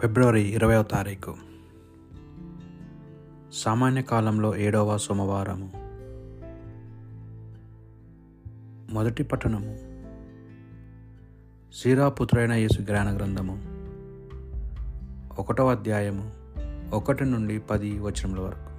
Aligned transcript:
ఫిబ్రవరి 0.00 0.40
ఇరవైవ 0.40 0.82
తారీఖు. 0.82 1.34
సామాన్య 3.52 4.02
కాలంలో 4.02 4.56
ఏడవ 4.56 4.96
సోమవారము. 4.96 5.72
మొదటి 8.92 9.22
పట్టణము. 9.22 9.78
శ్రీరాపుత్రైన 11.74 12.52
యేసు 12.52 12.82
జ్ఞాన 12.82 13.16
గ్రంథము. 13.16 13.62
ఒకటవ 15.40 15.70
అధ్యాయము 15.70 16.32
ఒకటి 16.94 17.24
నుండి 17.24 17.58
పది 17.58 17.98
వచనముల 17.98 18.40
వరకు. 18.40 18.70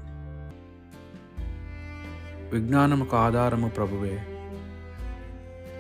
విజ్ఞానముకు 2.55 3.17
ఆధారము 3.17 3.67
ప్రభువే. 3.67 4.25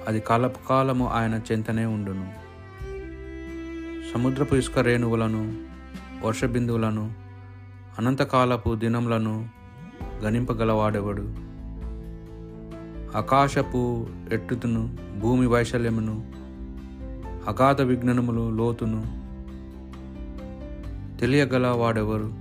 అది 0.07 0.19
కాలపు 0.19 1.03
ఆయన 1.03 1.41
చెంతనే 1.51 1.85
ఉండును. 1.85 2.40
సముద్రపు 4.13 4.55
ఇసుక 4.55 4.79
రేణువులను 4.79 5.63
వర్ష 6.25 6.45
బిందువులను 6.45 7.13
అనంతకాలపు 7.99 8.75
దినములను 8.75 9.49
గణింపగలవాడెవడు? 10.23 11.21
ఆకాశపు 13.17 14.07
ఎట్టుతును 14.31 14.97
భూమి 15.19 15.47
వైశల్యమును 15.47 16.31
అగాధ 17.47 17.81
విజ్ఞానములు 17.81 18.49
లోతును 18.49 19.01
తెలియగల 21.19 21.67
వాడెవరు 21.67 22.33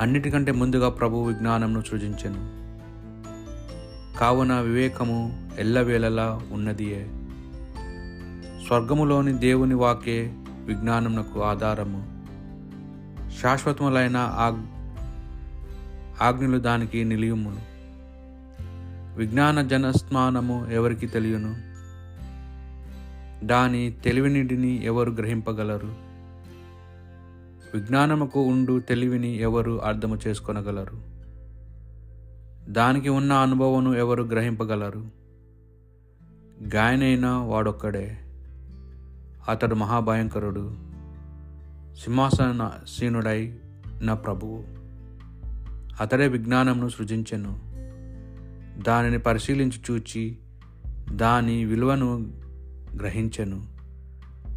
అన్నిటికంటే 0.00 0.52
ముందుగా 0.52 0.88
ప్రభు 0.88 1.16
విజ్ఞానంను 1.16 1.80
సృజించెను. 1.80 2.60
కావున 4.18 4.60
వివేకము 4.60 5.48
ఎల్లవేళలా 5.58 6.40
ఉన్నదియే. 6.52 7.08
స్వర్గములోని 8.70 9.32
దేవుని 9.32 9.74
వాకే 9.74 10.34
విజ్ఞానమునకు 10.64 11.42
ఆధారము. 11.42 12.24
శాశ్వతములైన 13.40 14.16
ఆగ్ 14.16 14.62
ఆజ్ఞలు 16.22 16.58
దానికి 16.58 17.04
నిలియములు 17.04 17.56
విజ్ఞాన 19.16 19.62
జనస్మానము 19.62 20.66
ఎవరికి 20.72 21.06
తెలియను? 21.06 21.56
దాని 23.46 23.94
తెలివినిడిని 24.04 24.84
ఎవరు 24.84 25.10
గ్రహింపగలరు? 25.10 25.94
విజ్ఞానముకు 27.74 28.40
ఉండు 28.40 28.80
తెలివిని 28.80 29.42
ఎవరు 29.42 29.82
అర్థము 29.82 30.18
చేసుకొనగలరు? 30.26 31.02
దానికి 32.72 33.08
ఉన్న 33.08 33.32
అనుభవమును 33.32 33.94
ఎవరు 33.94 34.22
గ్రహింపగలరు? 34.22 35.08
గాయనైన 36.74 37.26
వాడొక్కడే. 37.26 38.18
అతడు 39.48 39.74
మహాభయంకరుడు 39.74 40.74
సింహాసన 42.04 42.70
సీనుడై 42.88 43.58
నా 44.00 44.14
ప్రభువు. 44.14 44.64
అతడే 46.02 46.28
విజ్ఞానంను 46.28 46.88
సృజించెను. 46.88 47.60
దానిని 48.82 49.18
పరిశీలించి 49.18 49.80
చూచి 49.90 50.38
దాని 51.12 51.64
విలువను 51.64 52.32
గ్రహించెను. 53.00 53.66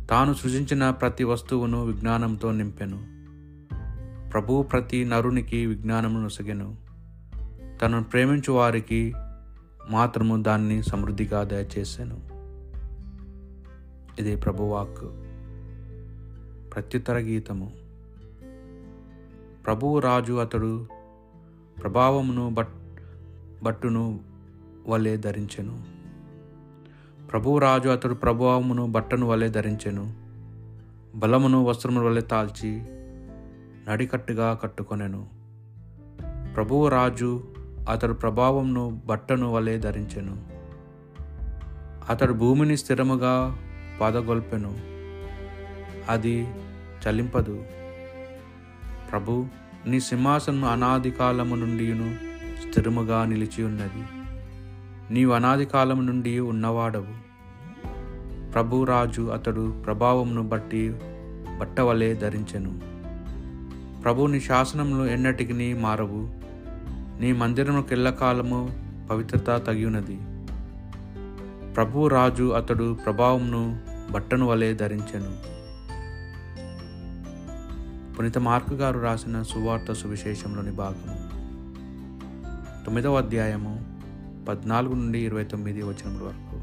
తాను 0.09 0.33
సృజించిన 0.33 0.89
ప్రతి 0.89 1.23
వస్తువును 1.23 1.85
విజ్ఞానంతో 1.85 2.51
నింపెను. 2.51 3.03
ప్రభువు 4.29 4.63
ప్రతి 4.63 5.05
నరునికి 5.05 5.65
విజ్ఞానము 5.65 6.19
నొసగెను. 6.19 6.77
తనను 7.81 8.03
ప్రేమించు 8.03 8.51
వారికి 8.51 9.13
మాత్రము 9.89 10.43
దాన్ని 10.43 10.83
సమృద్ధిగా 10.83 11.43
దయచేశాను 11.43 12.32
ఇది 14.19 14.35
ప్రభువాక్. 14.35 15.03
ప్రత్యుత్తర 16.73 17.17
గీతము. 17.17 17.71
ప్రభువు 19.65 19.99
రాజు 19.99 20.33
అతడు 20.33 20.87
ప్రభావమును 21.81 22.49
బట్ 22.49 22.67
బట్టును 23.63 24.19
వలె 24.87 25.17
ధరించెను. 25.17 25.83
ప్రభువు 27.31 27.57
రాజు 27.57 27.89
అతడు 27.89 28.13
ప్రభావమును 28.13 28.87
బట్టను 28.87 29.27
వలె 29.27 29.49
ధరించెను. 29.49 30.13
బలమును 31.15 31.63
వస్త్రమును 31.63 32.05
వలె 32.05 32.21
తాల్చి 32.21 32.81
నడికట్టుగా 33.89 34.53
కట్టుకొనెను. 34.53 35.27
ప్రభువు 36.55 36.87
రాజు 36.87 37.43
అతడు 37.89 38.13
ప్రభావంను 38.13 39.01
బట్టను 39.05 39.53
వలె 39.53 39.77
ధరించెను. 39.77 40.43
అతడు 42.09 42.33
భూమిని 42.33 42.77
స్థిరముగా 42.77 43.57
పాదగొల్పెను. 44.01 44.77
అది 46.09 46.47
చలింపదు. 47.07 47.63
ప్రభు 49.11 49.45
నీ 49.87 49.99
సింహాసనం 49.99 50.65
అనాది 50.65 51.11
కాలము 51.11 51.55
నుండి 51.55 51.93
స్థిరముగా 52.69 53.25
నిలిచి 53.25 53.63
ఉన్నది. 53.63 54.03
నీవు 55.13 55.33
అనాది 55.33 55.65
కాలము 55.65 56.01
నుండి 56.01 56.39
ఉన్నవాడవు. 56.39 57.33
ప్రభు 58.51 58.83
రాజు 58.83 59.21
అతడు 59.21 59.83
ప్రభావమును 59.85 60.43
బట్టి 60.43 60.89
బట్టవలే 61.59 62.13
ధరించెను. 62.13 62.79
ప్రభు 64.01 64.25
నీ 64.25 64.39
శాసనములు 64.39 65.09
ఎన్నటికి 65.09 65.73
మారవు. 65.73 66.43
నీ 67.21 67.31
మందిరము 67.31 67.85
ఎల్లకాలము 67.91 68.83
పవిత్రత 69.11 69.47
తగినది 69.47 70.19
ప్రభు 71.75 72.07
రాజు 72.07 72.51
అతడు 72.51 72.97
ప్రభావంను 73.05 73.79
బట్టను 74.11 74.45
వలె 74.47 74.73
ధరించెను. 74.73 75.37
పునీత 78.13 78.37
మార్కు 78.37 78.73
గారు 78.73 78.99
రాసిన 78.99 79.43
సువార్త 79.43 79.93
సువిశేషంలోని 79.93 80.71
భాగము. 80.71 81.15
తొమ్మిదవ 82.85 83.17
అధ్యాయము 83.17 84.01
పద్నాలుగు 84.49 84.93
నుండి 84.93 85.19
ఇరవై 85.19 85.43
తొమ్మిది 85.43 85.81
వచనముల 85.81 86.23
వరకు. 86.23 86.57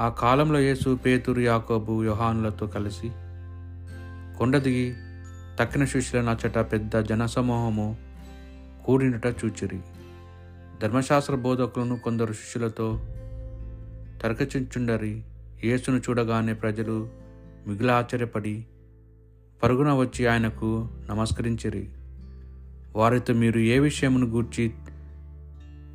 ఆ 0.00 0.08
కాలంలో 0.08 0.58
యేసు 0.58 0.96
పేతురు 0.96 1.40
యాకోబు 1.40 2.04
యోహానులతో 2.04 2.66
కలిసి 2.66 3.10
కొండ 4.38 4.56
దిగి 4.56 4.94
తక్కిన 5.60 5.84
శిష్యుల 5.84 6.22
నచ్చట 6.22 6.58
పెద్ద 6.58 6.96
జనసమూహము 6.96 7.96
కూడినట 8.86 9.26
చూచిరి. 9.26 9.80
ధర్మశాస్త్ర 10.82 11.34
బోధకులను 11.34 11.98
కొందరు 11.98 12.32
శిష్యులతో 12.32 13.00
తరకచించుండరి. 14.22 15.22
యేసును 15.64 15.98
చూడగానే 15.98 16.52
ప్రజలు 16.52 17.08
మిగిలి 17.66 17.92
ఆశ్చర్యపడి 17.92 18.64
పరుగున 19.62 19.92
వచ్చి 19.92 20.26
ఆయనకు 20.26 20.88
నమస్కరించిరి. 21.10 21.88
వారితో 22.96 23.34
మీరు 23.34 23.58
ఏ 23.58 23.78
విషయమును 23.78 24.26
గూర్చి 24.26 24.70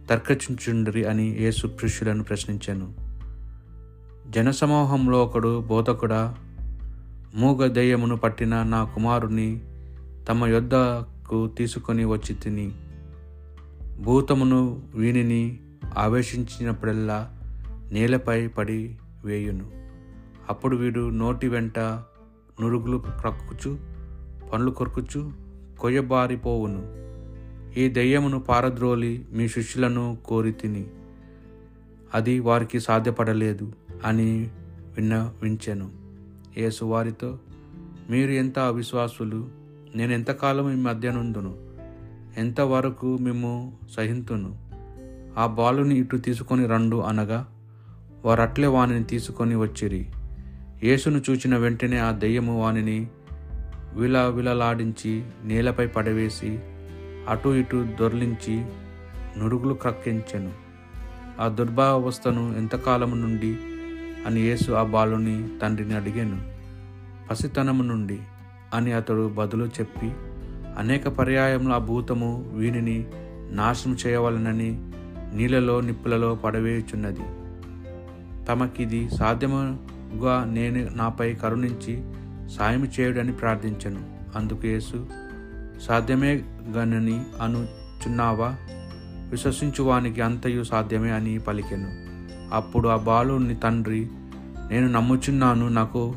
తర్కచించుండరి 0.10 1.06
అని 1.06 1.38
యేసు 1.40 1.68
శిష్యులను 1.68 2.24
ప్రశ్నించాను. 2.24 2.94
జనసమూహంలో 4.30 5.24
ఒకడు 5.24 5.62
బోధకుడా 5.62 6.36
మూగ 7.36 7.68
దెయ్యమును 7.68 8.18
పట్టిన 8.18 8.64
నా 8.64 8.84
కుమారుని 8.84 9.60
తమ 10.30 10.46
యొద్దకు 10.46 11.48
తీసుకొని 11.48 12.06
వచ్చి 12.06 12.36
తిని 12.36 12.72
భూతమును 14.02 14.82
వీనిని 14.96 15.60
ఆవేశించినప్పుడల్లా 15.98 17.43
నేలపై 17.92 18.48
పడి 18.48 18.98
వేయును. 19.26 19.72
అప్పుడు 20.50 20.76
వీడు 20.76 21.10
నోటి 21.10 21.48
వెంట 21.48 21.80
నురుగులు 22.62 22.98
క్రక్కుచు 22.98 23.78
పండ్లు 24.54 24.72
కొరుకుచు 24.72 25.32
కొయ్యబారిపోవును. 25.80 27.04
ఈ 27.80 27.90
దెయ్యమును 27.90 28.40
పారద్రోలి 28.40 29.26
మీ 29.32 29.48
శిష్యులను 29.48 30.18
కోరి 30.26 30.52
తిని 30.52 30.86
అది 32.14 32.40
వారికి 32.40 32.80
సాధ్యపడలేదు 32.80 33.74
అని 34.06 34.50
విన్న 34.96 35.34
వించెను 35.44 35.92
యేసు 36.58 36.86
వారితో 36.86 37.40
మీరు 38.10 38.32
ఎంత 38.32 38.60
అవిశ్వాసులు 38.60 39.50
నేను 39.96 40.12
ఎంతకాలం 40.12 40.66
మీ 40.66 40.76
మధ్య 40.76 41.12
నుందును 41.12 41.56
ఎంతవరకు 42.38 43.18
మేము 43.18 43.78
సహింతును? 43.90 44.58
ఆ 45.38 45.48
బాలుని 45.48 46.00
ఇటు 46.00 46.18
తీసుకొని 46.18 46.66
రండు 46.66 46.96
అనగా 46.96 47.53
వారట్లే 48.26 48.68
వానిని 48.68 49.04
తీసుకొని 49.04 49.56
వచ్చిరి. 49.56 50.10
యేసును 50.84 51.22
చూచిన 51.30 51.58
వెంటనే 51.58 51.98
ఆ 52.00 52.12
దెయ్యము 52.12 52.62
వానిని 52.62 53.08
విలవిలలాడించి 53.94 55.24
నేలపై 55.44 55.88
పడవేసి 55.88 56.60
అటు 57.30 57.50
ఇటు 57.50 57.88
దొర్లించి 58.00 58.66
నురుగులు 59.38 59.74
క్రక్కించెను. 59.74 60.52
ఆ 61.40 61.48
దుర్భావస్థను 61.48 62.56
ఎంతకాలము 62.58 63.16
నుండి 63.16 63.58
అని 64.28 64.42
యేసు 64.42 64.72
ఆ 64.72 64.84
బాలుని 64.84 65.48
తండ్రిని 65.62 65.94
అడిగాను. 65.94 66.40
పసితనము 67.30 67.84
నుండి 67.84 68.20
అని 68.74 68.92
అతడు 68.92 69.28
బదులు 69.28 69.66
చెప్పి 69.66 70.12
అనేక 70.78 71.08
పర్యాయంలో 71.08 71.76
ఆ 71.76 71.78
భూతము 71.78 72.50
వీనిని 72.54 73.08
నాశనం 73.52 73.98
చేయవలనని 74.08 74.72
నీళ్ళలో 75.38 75.82
నిప్పులలో 75.82 76.36
పడవేయుచున్నది. 76.36 77.43
తమకిది 78.50 79.10
సాధ్యముగా 79.10 80.44
నేను 80.44 80.90
నాపై 80.96 81.34
కరుణించి 81.34 82.04
సాయం 82.50 82.92
చేయడని 83.00 83.32
ప్రార్థించను. 83.32 84.14
అందుకు 84.36 84.68
యేసు 84.68 85.08
సాధ్యమే 85.82 86.44
గనని 86.72 87.24
అనుచున్నావా? 87.42 88.56
విశ్వసించువానికి 89.30 90.22
అంతయు 90.22 90.64
సాధ్యమే 90.64 91.12
అని 91.12 91.40
పలికెను. 91.40 91.90
అప్పుడు 92.56 92.88
ఆ 92.88 92.96
బాలుని 92.96 93.56
తండ్రి 93.56 94.08
నేను 94.70 94.88
నమ్ముచున్నాను 94.88 95.68
నాకు 95.68 96.16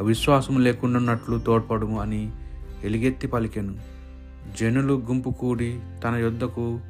అవిశ్వాసం 0.00 0.60
లేకుండాన్నట్లు 0.60 1.38
తోడ్పడు 1.38 1.86
అని 1.86 2.30
ఎలిగెత్తి 2.84 3.26
పలికెను. 3.26 3.74
జనులు 4.60 5.02
గుంపు 5.08 5.30
కూడి 5.30 5.80
తన 6.04 6.14
యొద్దకు 6.14 6.80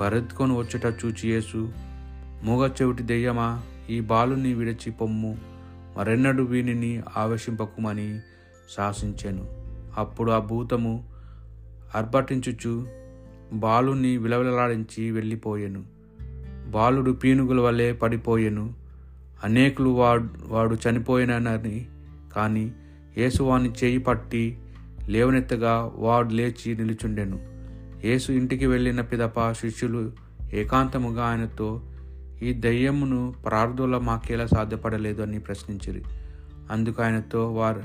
బరెత్తుకొని 0.00 0.56
వచ్చుట 0.56 0.86
చూచి 0.86 1.30
యేసు 1.30 1.72
మూగ 2.42 2.66
చెవిటి 2.66 3.02
దెయ్యమా? 3.02 3.60
ఈ 3.90 4.00
బాలుని 4.00 4.54
విడిచి 4.54 4.90
పొమ్ము 4.90 5.38
మరెన్నడు 5.98 6.42
వీనిని 6.42 7.02
ఆవేశింపకుమని 7.16 8.20
శాసించాను. 8.76 9.48
అప్పుడు 9.98 10.32
ఆ 10.32 10.38
భూతము 10.38 11.08
అర్భటించుచు 11.94 12.86
బాలుని 13.52 14.16
విలవిలలాడించి 14.16 15.10
వెళ్ళిపోయెను. 15.10 15.84
బాలుడు 16.70 17.10
పీనుగుల 17.10 17.60
వలె 17.60 17.92
పడిపోయెను. 17.92 18.74
అనేకులు 19.44 19.88
వాడు 19.88 20.28
వాడు 20.46 20.76
చనిపోయినని 20.90 21.86
కానీ 22.36 22.72
యేసువాని 23.18 23.72
చేయి 23.84 23.98
పట్టి 23.98 24.58
లేవనెత్తగా 25.08 25.92
వాడు 25.94 26.28
లేచి 26.28 26.76
నిలుచుండెను. 26.76 27.52
యేసు 28.06 28.32
ఇంటికి 28.32 28.66
వెళ్ళిన 28.66 29.00
పిదప 29.00 29.52
శిష్యులు 29.52 30.12
ఏకాంతముగా 30.52 31.24
ఆయనతో 31.24 31.82
ఈ 32.42 32.52
దయ్యమును 32.52 33.34
ప్రార్థుల 33.46 33.98
మాకేలా 33.98 34.46
సాధ్యపడలేదు 34.46 35.22
అని 35.22 35.38
ప్రశ్నించిరి. 35.38 36.02
అందుకు 36.70 37.02
ఆయనతో 37.02 37.52
వారు 37.52 37.82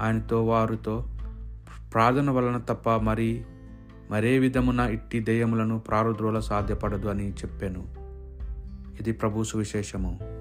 ఆయనతో 0.00 0.46
వారితో 0.46 1.06
ప్రార్థన 1.92 2.30
వలన 2.30 2.58
తప్ప 2.58 2.90
మరి 2.90 3.44
మరే 4.10 4.38
విధమున 4.38 4.80
ఇట్టి 4.80 5.20
దయ్యములను 5.20 5.78
ప్రారుద్రోల 5.78 6.40
సాధ్యపడదు 6.40 7.08
అని 7.08 7.30
చెప్పాను. 7.30 7.84
ఇది 9.00 9.12
ప్రభు 9.12 9.42
సువిశేషము. 9.42 10.35